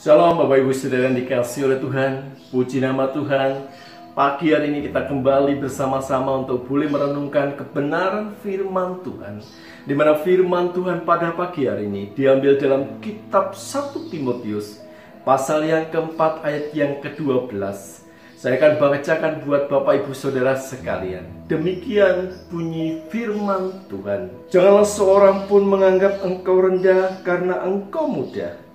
Shalom 0.00 0.40
Bapak 0.40 0.64
Ibu 0.64 0.72
Saudara 0.72 1.12
yang 1.12 1.20
dikasih 1.20 1.68
oleh 1.68 1.76
Tuhan. 1.76 2.32
Puji 2.48 2.80
nama 2.80 3.12
Tuhan. 3.12 3.68
Pagi 4.16 4.48
hari 4.48 4.72
ini 4.72 4.88
kita 4.88 5.04
kembali 5.04 5.60
bersama-sama 5.60 6.40
untuk 6.40 6.64
boleh 6.64 6.88
merenungkan 6.88 7.52
kebenaran 7.52 8.32
firman 8.40 9.04
Tuhan. 9.04 9.44
Di 9.84 9.92
mana 9.92 10.16
firman 10.16 10.72
Tuhan 10.72 11.04
pada 11.04 11.36
pagi 11.36 11.68
hari 11.68 11.84
ini 11.84 12.16
diambil 12.16 12.56
dalam 12.56 12.96
kitab 13.04 13.52
1 13.52 14.08
Timotius 14.08 14.80
Pasal 15.20 15.68
yang 15.68 15.92
keempat 15.92 16.48
ayat 16.48 16.72
yang 16.72 17.04
ke-12 17.04 17.60
Saya 18.40 18.56
akan 18.56 18.80
bacakan 18.80 19.44
buat 19.44 19.68
Bapak 19.68 20.00
Ibu 20.00 20.16
Saudara 20.16 20.56
sekalian. 20.56 21.28
Demikian 21.44 22.48
bunyi 22.48 23.04
firman 23.12 23.84
Tuhan. 23.92 24.32
Janganlah 24.48 24.88
seorang 24.88 25.44
pun 25.44 25.68
menganggap 25.68 26.24
engkau 26.24 26.56
rendah 26.56 27.20
karena 27.20 27.60
engkau 27.68 28.08
mudah 28.08 28.69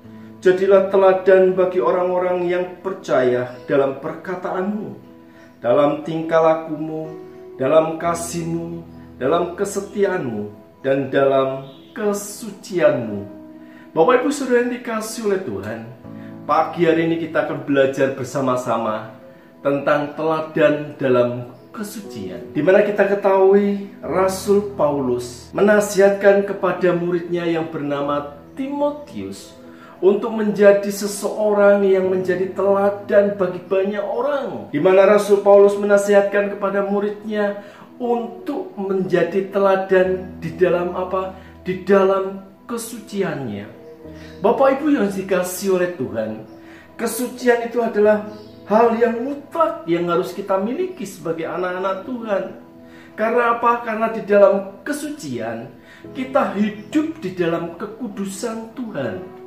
Jadilah 0.45 0.93
teladan 0.93 1.57
bagi 1.57 1.81
orang-orang 1.81 2.45
yang 2.45 2.77
percaya 2.85 3.57
dalam 3.65 3.97
perkataanmu, 3.97 4.93
dalam 5.57 6.05
tingkah 6.05 6.37
lakumu, 6.37 7.09
dalam 7.57 7.97
kasihmu, 7.97 8.85
dalam 9.17 9.57
kesetiaanmu, 9.57 10.53
dan 10.85 11.09
dalam 11.09 11.65
kesucianmu. 11.97 13.25
Bapak 13.89 14.21
Ibu 14.21 14.29
Saudara 14.29 14.61
yang 14.61 14.77
dikasih 14.77 15.33
oleh 15.33 15.41
Tuhan, 15.41 15.81
pagi 16.45 16.85
hari 16.85 17.09
ini 17.09 17.25
kita 17.25 17.49
akan 17.49 17.65
belajar 17.65 18.13
bersama-sama 18.13 19.17
tentang 19.65 20.13
teladan 20.13 20.93
dalam 21.01 21.57
kesucian. 21.73 22.53
Di 22.53 22.61
mana 22.61 22.85
kita 22.85 23.09
ketahui 23.09 23.89
Rasul 23.97 24.77
Paulus 24.77 25.49
menasihatkan 25.57 26.45
kepada 26.45 26.93
muridnya 26.93 27.49
yang 27.49 27.65
bernama 27.73 28.37
Timotius 28.53 29.64
untuk 30.05 30.37
menjadi 30.37 30.85
seseorang 30.85 31.81
yang 31.81 32.13
menjadi 32.13 32.53
teladan 32.53 33.33
bagi 33.41 33.57
banyak 33.65 34.05
orang. 34.05 34.69
Di 34.69 34.77
mana 34.77 35.09
Rasul 35.09 35.41
Paulus 35.41 35.73
menasihatkan 35.81 36.53
kepada 36.53 36.85
muridnya 36.85 37.65
untuk 37.97 38.69
menjadi 38.77 39.49
teladan 39.49 40.37
di 40.37 40.53
dalam 40.53 40.93
apa? 40.93 41.33
Di 41.65 41.81
dalam 41.81 42.45
kesuciannya. 42.69 43.65
Bapak 44.45 44.77
Ibu 44.77 44.93
yang 44.93 45.09
dikasih 45.09 45.81
oleh 45.81 45.97
Tuhan, 45.97 46.45
kesucian 47.01 47.65
itu 47.65 47.81
adalah 47.81 48.29
hal 48.69 48.93
yang 49.01 49.25
mutlak 49.25 49.89
yang 49.89 50.05
harus 50.05 50.37
kita 50.37 50.61
miliki 50.61 51.09
sebagai 51.09 51.49
anak-anak 51.49 52.05
Tuhan. 52.05 52.43
Karena 53.17 53.57
apa? 53.57 53.81
Karena 53.81 54.13
di 54.13 54.21
dalam 54.21 54.85
kesucian 54.85 55.65
kita 56.13 56.53
hidup 56.53 57.17
di 57.25 57.33
dalam 57.33 57.73
kekudusan 57.81 58.77
Tuhan. 58.77 59.44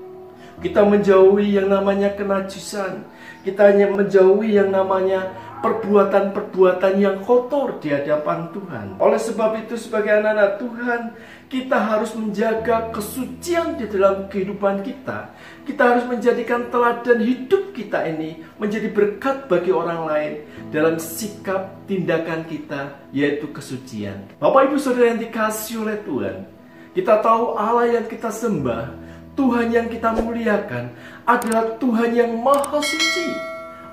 Kita 0.59 0.83
menjauhi 0.83 1.55
yang 1.55 1.70
namanya 1.70 2.19
kenajisan. 2.19 3.06
Kita 3.47 3.70
hanya 3.70 3.95
menjauhi 3.95 4.59
yang 4.59 4.75
namanya 4.75 5.31
perbuatan-perbuatan 5.62 6.98
yang 6.98 7.23
kotor 7.23 7.78
di 7.78 7.95
hadapan 7.95 8.51
Tuhan. 8.51 8.86
Oleh 8.98 9.23
sebab 9.23 9.55
itu 9.62 9.79
sebagai 9.79 10.19
anak-anak 10.19 10.59
Tuhan, 10.59 11.01
kita 11.47 11.79
harus 11.79 12.11
menjaga 12.19 12.91
kesucian 12.91 13.79
di 13.79 13.86
dalam 13.86 14.27
kehidupan 14.27 14.83
kita. 14.83 15.31
Kita 15.62 15.95
harus 15.95 16.05
menjadikan 16.11 16.67
teladan 16.75 17.23
hidup 17.23 17.70
kita 17.70 18.03
ini 18.11 18.42
menjadi 18.59 18.91
berkat 18.91 19.47
bagi 19.47 19.70
orang 19.70 20.11
lain 20.11 20.33
dalam 20.75 20.98
sikap 20.98 21.86
tindakan 21.86 22.42
kita 22.51 22.98
yaitu 23.14 23.47
kesucian. 23.55 24.27
Bapak 24.42 24.75
Ibu 24.75 24.77
Saudara 24.83 25.14
yang 25.14 25.23
dikasih 25.23 25.86
oleh 25.86 26.03
Tuhan, 26.03 26.51
kita 26.98 27.23
tahu 27.23 27.55
Allah 27.55 28.03
yang 28.03 28.06
kita 28.11 28.31
sembah 28.31 29.08
Tuhan 29.39 29.70
yang 29.70 29.86
kita 29.86 30.19
muliakan 30.19 30.91
adalah 31.22 31.78
Tuhan 31.78 32.11
yang 32.11 32.34
maha 32.42 32.83
suci. 32.83 33.31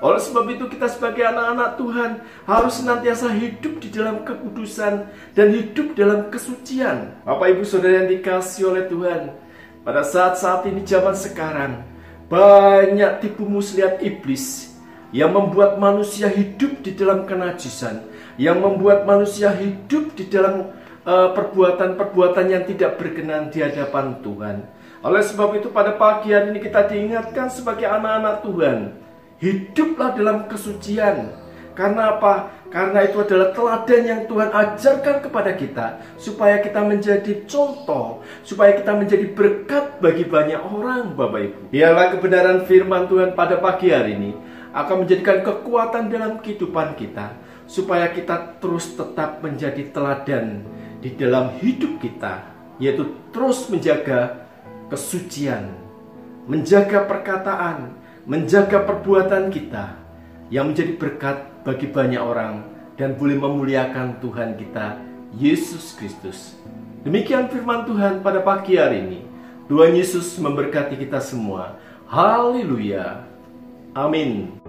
Oleh 0.02 0.18
sebab 0.18 0.44
itu 0.52 0.66
kita 0.68 0.90
sebagai 0.90 1.22
anak-anak 1.22 1.78
Tuhan 1.78 2.10
harus 2.44 2.74
senantiasa 2.82 3.32
hidup 3.32 3.80
di 3.80 3.88
dalam 3.88 4.26
kekudusan 4.26 5.08
dan 5.32 5.48
hidup 5.54 5.94
dalam 5.94 6.28
kesucian. 6.28 7.14
Bapak 7.22 7.48
Ibu 7.54 7.62
Saudara 7.64 8.04
yang 8.04 8.10
dikasih 8.10 8.74
oleh 8.74 8.84
Tuhan, 8.90 9.32
pada 9.86 10.02
saat-saat 10.04 10.66
ini 10.68 10.84
zaman 10.84 11.16
sekarang 11.16 11.86
banyak 12.26 13.22
tipu 13.22 13.46
muslihat 13.46 14.02
iblis 14.02 14.74
yang 15.14 15.32
membuat 15.32 15.78
manusia 15.80 16.28
hidup 16.28 16.82
di 16.82 16.92
dalam 16.92 17.24
kenajisan, 17.24 18.04
yang 18.36 18.60
membuat 18.60 19.08
manusia 19.08 19.48
hidup 19.54 20.12
di 20.12 20.28
dalam 20.28 20.74
eh, 21.06 21.28
perbuatan-perbuatan 21.32 22.44
uh, 22.44 22.52
yang 22.52 22.68
tidak 22.68 22.98
berkenan 23.00 23.48
di 23.48 23.64
hadapan 23.64 24.20
Tuhan. 24.20 24.75
Oleh 25.06 25.22
sebab 25.22 25.54
itu 25.54 25.70
pada 25.70 25.94
pagi 25.94 26.34
hari 26.34 26.50
ini 26.50 26.58
kita 26.58 26.90
diingatkan 26.90 27.46
sebagai 27.46 27.86
anak-anak 27.86 28.42
Tuhan. 28.42 28.78
Hiduplah 29.38 30.18
dalam 30.18 30.50
kesucian. 30.50 31.30
Karena 31.78 32.18
apa? 32.18 32.50
Karena 32.74 33.06
itu 33.06 33.22
adalah 33.22 33.54
teladan 33.54 34.02
yang 34.02 34.20
Tuhan 34.26 34.50
ajarkan 34.50 35.16
kepada 35.22 35.54
kita 35.54 35.86
supaya 36.18 36.58
kita 36.58 36.82
menjadi 36.82 37.46
contoh, 37.46 38.26
supaya 38.42 38.74
kita 38.74 38.98
menjadi 38.98 39.30
berkat 39.30 40.02
bagi 40.02 40.26
banyak 40.26 40.58
orang, 40.58 41.14
Bapak 41.14 41.38
Ibu. 41.38 41.58
Biarlah 41.70 42.06
kebenaran 42.18 42.66
firman 42.66 43.06
Tuhan 43.06 43.38
pada 43.38 43.62
pagi 43.62 43.94
hari 43.94 44.18
ini 44.18 44.34
akan 44.74 45.06
menjadikan 45.06 45.46
kekuatan 45.46 46.10
dalam 46.10 46.42
kehidupan 46.42 46.98
kita 46.98 47.38
supaya 47.70 48.10
kita 48.10 48.58
terus 48.58 48.90
tetap 48.98 49.38
menjadi 49.38 49.86
teladan 49.94 50.66
di 50.98 51.14
dalam 51.14 51.54
hidup 51.62 52.02
kita, 52.02 52.42
yaitu 52.82 53.06
terus 53.30 53.68
menjaga 53.70 54.45
kesucian, 54.86 55.74
menjaga 56.46 57.06
perkataan, 57.06 57.94
menjaga 58.26 58.82
perbuatan 58.86 59.50
kita 59.50 59.98
yang 60.50 60.70
menjadi 60.70 60.94
berkat 60.94 61.38
bagi 61.66 61.90
banyak 61.90 62.22
orang 62.22 62.62
dan 62.94 63.18
boleh 63.18 63.36
memuliakan 63.38 64.22
Tuhan 64.22 64.54
kita, 64.56 64.98
Yesus 65.34 65.94
Kristus. 65.98 66.54
Demikian 67.02 67.50
firman 67.50 67.86
Tuhan 67.86 68.22
pada 68.22 68.42
pagi 68.42 68.78
hari 68.78 69.02
ini. 69.06 69.20
Tuhan 69.66 69.94
Yesus 69.94 70.38
memberkati 70.38 70.94
kita 70.98 71.18
semua. 71.18 71.78
Haleluya. 72.06 73.26
Amin. 73.94 74.62